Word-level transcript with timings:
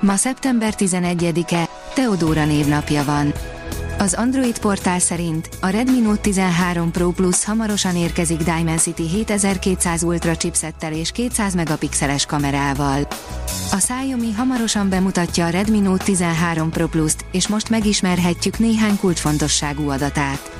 Ma 0.00 0.16
szeptember 0.16 0.74
11-e, 0.78 1.68
Teodóra 1.94 2.44
névnapja 2.44 3.04
van. 3.04 3.32
Az 3.98 4.14
Android 4.14 4.58
portál 4.58 4.98
szerint 4.98 5.48
a 5.60 5.66
Redmi 5.66 6.00
Note 6.00 6.20
13 6.20 6.90
Pro 6.90 7.10
Plus 7.10 7.44
hamarosan 7.44 7.96
érkezik 7.96 8.38
Dimensity 8.38 9.02
7200 9.12 10.02
Ultra 10.02 10.36
chipsettel 10.36 10.92
és 10.92 11.10
200 11.10 11.54
megapixeles 11.54 12.26
kamerával. 12.26 13.06
A 13.72 13.76
Xiaomi 13.76 14.32
hamarosan 14.32 14.88
bemutatja 14.88 15.46
a 15.46 15.48
Redmi 15.48 15.80
Note 15.80 16.04
13 16.04 16.70
Pro 16.70 16.86
Plus-t, 16.86 17.24
és 17.32 17.48
most 17.48 17.68
megismerhetjük 17.68 18.58
néhány 18.58 18.98
kulcsfontosságú 18.98 19.88
adatát. 19.90 20.50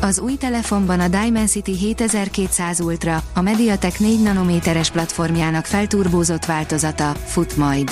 Az 0.00 0.18
új 0.18 0.36
telefonban 0.36 1.00
a 1.00 1.08
Dimensity 1.08 1.72
7200 1.78 2.80
Ultra, 2.80 3.22
a 3.34 3.40
Mediatek 3.40 3.98
4 3.98 4.22
nanométeres 4.22 4.90
platformjának 4.90 5.64
felturbózott 5.64 6.44
változata, 6.44 7.14
fut 7.24 7.56
majd. 7.56 7.90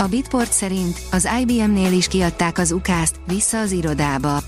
A 0.00 0.06
Bitport 0.06 0.52
szerint 0.52 1.00
az 1.10 1.28
IBM-nél 1.40 1.92
is 1.92 2.08
kiadták 2.08 2.58
az 2.58 2.72
ukázt, 2.72 3.20
vissza 3.26 3.58
az 3.58 3.72
irodába. 3.72 4.38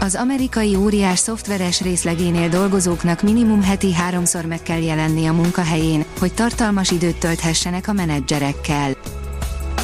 Az 0.00 0.14
amerikai 0.14 0.76
óriás 0.76 1.18
szoftveres 1.18 1.80
részlegénél 1.80 2.48
dolgozóknak 2.48 3.22
minimum 3.22 3.62
heti 3.62 3.92
háromszor 3.92 4.44
meg 4.44 4.62
kell 4.62 4.82
jelenni 4.82 5.26
a 5.26 5.32
munkahelyén, 5.32 6.04
hogy 6.18 6.34
tartalmas 6.34 6.90
időt 6.90 7.18
tölthessenek 7.18 7.88
a 7.88 7.92
menedzserekkel. 7.92 8.92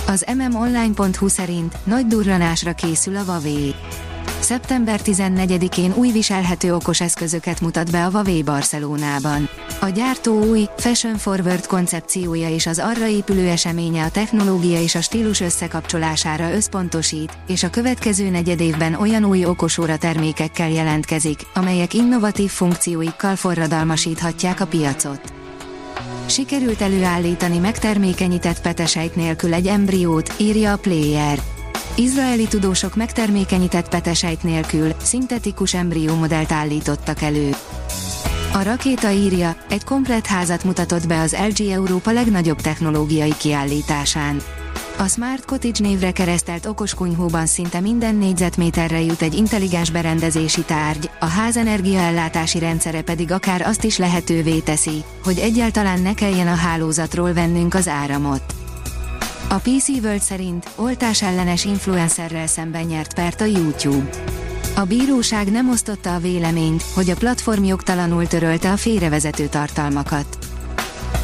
Az 0.06 0.24
mmonline.hu 0.34 1.28
szerint 1.28 1.76
nagy 1.84 2.06
durranásra 2.06 2.72
készül 2.72 3.16
a 3.16 3.22
Huawei. 3.22 3.74
Szeptember 4.46 5.00
14-én 5.04 5.92
új 5.94 6.10
viselhető 6.10 6.74
okos 6.74 7.00
eszközöket 7.00 7.60
mutat 7.60 7.90
be 7.90 8.04
a 8.04 8.10
Huawei 8.10 8.42
Barcelonában. 8.42 9.48
A 9.80 9.88
gyártó 9.88 10.42
új, 10.42 10.68
fashion 10.76 11.16
forward 11.16 11.66
koncepciója 11.66 12.48
és 12.48 12.66
az 12.66 12.78
arra 12.78 13.06
épülő 13.06 13.48
eseménye 13.48 14.04
a 14.04 14.10
technológia 14.10 14.80
és 14.80 14.94
a 14.94 15.00
stílus 15.00 15.40
összekapcsolására 15.40 16.52
összpontosít, 16.52 17.32
és 17.46 17.62
a 17.62 17.70
következő 17.70 18.28
negyedévben 18.28 18.94
olyan 18.94 19.24
új 19.24 19.44
okosóra 19.44 19.96
termékekkel 19.96 20.70
jelentkezik, 20.70 21.40
amelyek 21.54 21.94
innovatív 21.94 22.50
funkcióikkal 22.50 23.36
forradalmasíthatják 23.36 24.60
a 24.60 24.66
piacot. 24.66 25.32
Sikerült 26.26 26.80
előállítani 26.80 27.58
megtermékenyített 27.58 28.60
petesejt 28.60 29.16
nélkül 29.16 29.54
egy 29.54 29.66
embriót, 29.66 30.34
írja 30.38 30.72
a 30.72 30.76
Player. 30.76 31.55
Izraeli 31.98 32.46
tudósok 32.46 32.96
megtermékenyített 32.96 33.88
petesejt 33.88 34.42
nélkül 34.42 34.92
szintetikus 35.02 35.74
embrió 35.74 36.14
modellt 36.14 36.52
állítottak 36.52 37.22
elő. 37.22 37.50
A 38.52 38.62
rakéta 38.62 39.10
írja, 39.10 39.56
egy 39.68 39.84
komplett 39.84 40.26
házat 40.26 40.64
mutatott 40.64 41.06
be 41.06 41.20
az 41.20 41.36
LG 41.48 41.66
Európa 41.66 42.12
legnagyobb 42.12 42.60
technológiai 42.60 43.34
kiállításán. 43.36 44.42
A 44.98 45.06
Smart 45.06 45.44
Cottage 45.44 45.88
névre 45.88 46.10
keresztelt 46.10 46.66
okos 46.66 46.94
kunyhóban 46.94 47.46
szinte 47.46 47.80
minden 47.80 48.14
négyzetméterre 48.14 49.00
jut 49.00 49.22
egy 49.22 49.34
intelligens 49.34 49.90
berendezési 49.90 50.62
tárgy, 50.62 51.10
a 51.20 51.26
ház 51.26 51.56
energiaellátási 51.56 52.58
rendszere 52.58 53.02
pedig 53.02 53.32
akár 53.32 53.60
azt 53.60 53.84
is 53.84 53.98
lehetővé 53.98 54.58
teszi, 54.58 55.04
hogy 55.24 55.38
egyáltalán 55.38 56.00
ne 56.00 56.14
kelljen 56.14 56.48
a 56.48 56.54
hálózatról 56.54 57.32
vennünk 57.32 57.74
az 57.74 57.88
áramot. 57.88 58.65
A 59.48 59.54
PC 59.54 59.88
World 59.88 60.20
szerint 60.20 60.68
oltás 60.74 61.22
ellenes 61.22 61.64
influencerrel 61.64 62.46
szemben 62.46 62.84
nyert 62.84 63.14
pert 63.14 63.40
a 63.40 63.44
YouTube. 63.44 64.08
A 64.76 64.84
bíróság 64.84 65.50
nem 65.50 65.70
osztotta 65.70 66.14
a 66.14 66.18
véleményt, 66.18 66.82
hogy 66.94 67.10
a 67.10 67.14
platform 67.14 67.64
jogtalanul 67.64 68.26
törölte 68.26 68.70
a 68.70 68.76
félrevezető 68.76 69.46
tartalmakat. 69.46 70.38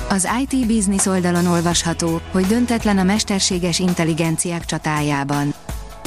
Az 0.08 0.28
IT 0.40 0.66
Business 0.66 1.06
oldalon 1.06 1.46
olvasható, 1.46 2.20
hogy 2.32 2.46
döntetlen 2.46 2.98
a 2.98 3.02
mesterséges 3.02 3.78
intelligenciák 3.78 4.64
csatájában. 4.64 5.54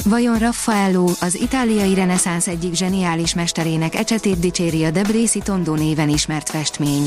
Vajon 0.04 0.38
Raffaello, 0.38 1.10
az 1.20 1.34
itáliai 1.34 1.94
reneszánsz 1.94 2.46
egyik 2.46 2.74
zseniális 2.74 3.34
mesterének 3.34 3.94
ecsetét 3.94 4.38
dicséri 4.38 4.84
a 4.84 4.90
Debrészi 4.90 5.38
Tondo 5.38 5.74
néven 5.74 6.08
ismert 6.08 6.50
festmény. 6.50 7.05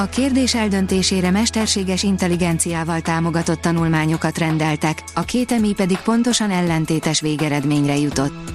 A 0.00 0.06
kérdés 0.06 0.54
eldöntésére 0.54 1.30
mesterséges 1.30 2.02
intelligenciával 2.02 3.00
támogatott 3.00 3.60
tanulmányokat 3.60 4.38
rendeltek, 4.38 5.02
a 5.14 5.20
két 5.20 5.52
emi 5.52 5.72
pedig 5.72 5.96
pontosan 5.96 6.50
ellentétes 6.50 7.20
végeredményre 7.20 7.96
jutott. 7.96 8.52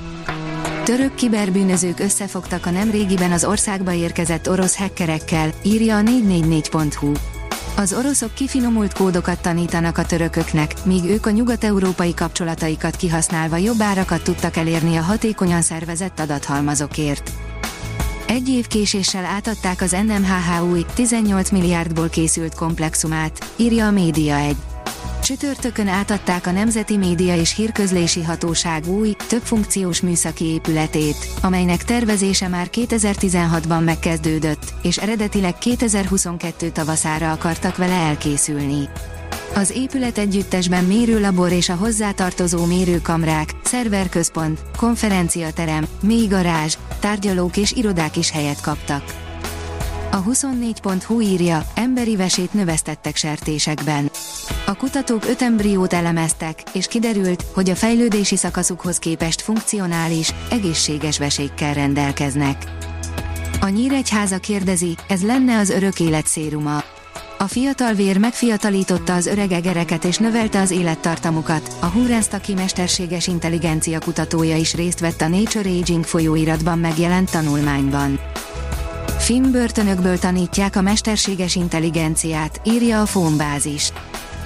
Török 0.84 1.16
kiberbűnözők 1.16 2.00
összefogtak 2.00 2.66
a 2.66 2.70
nemrégiben 2.70 3.32
az 3.32 3.46
országba 3.46 3.94
érkezett 3.94 4.50
orosz 4.50 4.78
hackerekkel, 4.78 5.50
írja 5.64 5.98
a 5.98 6.02
444.hu. 6.02 7.12
Az 7.76 7.94
oroszok 7.94 8.34
kifinomult 8.34 8.94
kódokat 8.94 9.42
tanítanak 9.42 9.98
a 9.98 10.06
törököknek, 10.06 10.74
míg 10.86 11.04
ők 11.04 11.26
a 11.26 11.30
nyugat-európai 11.30 12.14
kapcsolataikat 12.14 12.96
kihasználva 12.96 13.58
jobb 13.58 13.82
árakat 13.82 14.24
tudtak 14.24 14.58
elérni 14.58 14.96
a 14.96 15.02
hatékonyan 15.02 15.62
szervezett 15.62 16.20
adathalmazokért. 16.20 17.32
Egy 18.28 18.50
év 18.50 18.68
késéssel 18.68 19.26
átadták 19.26 19.82
az 19.82 19.96
NMHH 20.08 20.64
új, 20.72 20.86
18 20.94 21.50
milliárdból 21.50 22.10
készült 22.10 22.56
komplexumát, 22.56 23.54
írja 23.56 23.88
a 23.88 23.92
Média 23.92 24.36
1. 24.36 24.56
Csütörtökön 25.24 25.88
átadták 25.88 26.48
a 26.48 26.52
Nemzeti 26.52 26.98
Média 26.98 27.36
és 27.36 27.56
Hírközlési 27.56 28.24
Hatóság 28.24 28.88
új, 28.88 29.16
többfunkciós 29.28 30.02
műszaki 30.02 30.46
épületét, 30.46 31.28
amelynek 31.42 31.84
tervezése 31.84 32.48
már 32.48 32.68
2016-ban 32.72 33.84
megkezdődött, 33.84 34.74
és 34.82 34.98
eredetileg 34.98 35.58
2022 35.58 36.70
tavaszára 36.70 37.32
akartak 37.32 37.78
vele 37.78 37.94
elkészülni. 37.94 38.90
Az 39.56 39.72
épület 39.76 40.18
együttesben 40.18 40.84
mérőlabor 40.84 41.52
és 41.52 41.70
a 41.70 41.76
hozzátartozó 41.76 42.66
mérőkamrák, 42.66 43.50
szerverközpont, 43.64 44.60
konferenciaterem, 44.78 45.86
mély 46.02 46.28
garázs, 46.28 46.78
tárgyalók 47.04 47.58
és 47.58 47.72
irodák 47.72 48.18
is 48.18 48.32
helyet 48.32 48.62
kaptak. 48.62 49.04
A 50.12 50.24
24.hu 50.24 51.22
írja, 51.22 51.66
emberi 51.76 52.16
vesét 52.16 52.54
növesztettek 52.54 53.16
sertésekben. 53.16 54.12
A 54.66 54.76
kutatók 54.76 55.26
öt 55.26 55.42
embriót 55.42 55.94
elemeztek, 55.94 56.64
és 56.74 56.88
kiderült, 56.88 57.44
hogy 57.54 57.70
a 57.70 57.76
fejlődési 57.76 58.36
szakaszukhoz 58.36 58.98
képest 58.98 59.42
funkcionális, 59.42 60.34
egészséges 60.50 61.18
vesékkel 61.18 61.74
rendelkeznek. 61.74 62.64
A 63.62 63.68
Nyíregyháza 63.68 64.38
kérdezi, 64.38 64.96
ez 65.08 65.24
lenne 65.24 65.58
az 65.58 65.70
örök 65.70 66.00
élet 66.00 66.28
széruma. 66.28 66.93
A 67.44 67.48
fiatal 67.48 67.94
vér 67.94 68.18
megfiatalította 68.18 69.14
az 69.14 69.26
öreg 69.26 69.52
egereket 69.52 70.04
és 70.04 70.18
növelte 70.18 70.62
az 70.62 70.72
élettartamukat. 70.72 71.76
A 71.80 71.86
Hurenstaki 71.86 72.54
mesterséges 72.54 73.28
intelligencia 73.28 74.00
kutatója 74.00 74.56
is 74.56 74.74
részt 74.74 75.00
vett 75.00 75.22
a 75.22 75.28
Nature 75.28 75.70
Aging 75.70 76.04
folyóiratban 76.04 76.80
megjelent 76.80 77.32
tanulmányban. 77.32 78.20
Finn 79.18 79.52
börtönökből 79.52 80.20
tanítják 80.20 80.76
a 80.76 80.82
mesterséges 80.82 81.56
intelligenciát, 81.56 82.62
írja 82.64 83.02
a 83.02 83.06
Fónbázis. 83.06 83.92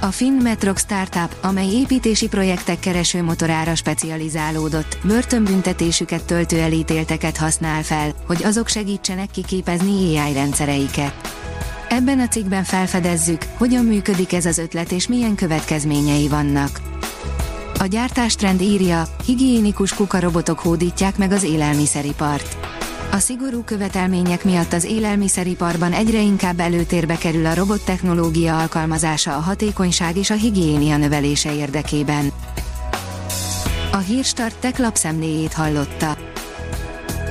A 0.02 0.12
Finn 0.12 0.41
Metrok 0.41 0.78
Startup, 0.78 1.36
amely 1.41 1.69
építési 1.69 2.28
projektek 2.28 2.80
kereső 2.80 3.24
motorára 3.24 3.75
specializálódott, 3.75 4.98
börtönbüntetésüket 5.04 6.25
töltő 6.25 6.60
elítélteket 6.60 7.38
használ 7.38 7.83
fel, 7.83 8.13
hogy 8.27 8.44
azok 8.44 8.68
segítsenek 8.68 9.31
kiképezni 9.31 10.18
AI 10.18 10.33
rendszereiket. 10.33 11.26
Ebben 11.89 12.19
a 12.19 12.28
cikkben 12.28 12.63
felfedezzük, 12.63 13.42
hogyan 13.57 13.86
működik 13.86 14.34
ez 14.34 14.45
az 14.45 14.57
ötlet 14.57 14.92
és 14.92 15.07
milyen 15.07 15.36
következményei 15.36 16.28
vannak. 16.28 16.81
A 17.80 17.86
gyártástrend 17.86 18.62
írja, 18.62 19.04
higiénikus 19.25 19.94
kukarobotok 19.94 20.60
hódítják 20.60 21.18
meg 21.18 21.31
az 21.31 21.44
élelmiszeripart. 21.44 22.57
A 23.12 23.18
szigorú 23.18 23.63
követelmények 23.63 24.44
miatt 24.44 24.74
az 24.74 24.84
élelmiszeriparban 24.84 25.94
egyre 25.94 26.22
inkább 26.22 26.60
előtérbe 26.60 27.18
kerül 27.18 27.45
a 27.45 27.56
robottechnológia 27.56 28.60
alkalmazása 28.60 29.36
a 29.36 29.39
hatékonyság 29.39 30.18
és 30.18 30.30
a 30.30 30.36
higiénia 30.36 30.98
növelése 30.98 31.56
érdekében. 31.56 32.31
A 33.92 33.98
Hírstart 33.98 34.56
tech 34.56 34.80
lapszemléjét 34.80 35.54
hallotta. 35.54 36.18